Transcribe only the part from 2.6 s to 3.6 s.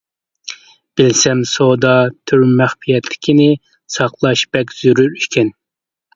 مەخپىيەتلىكىنى